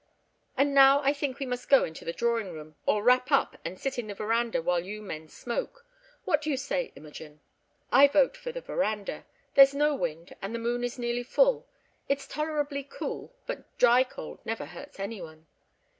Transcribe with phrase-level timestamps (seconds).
[0.57, 3.79] And now I think we must go into the drawing room, or wrap up and
[3.79, 5.85] sit in the verandah while you men smoke;
[6.25, 7.39] what do you say, Imogen?"
[7.91, 9.25] "I vote for the verandah.
[9.53, 11.67] There's no wind, and the moon is nearly full.
[12.09, 15.45] It's tolerably cool; but dry cold never hurts any one.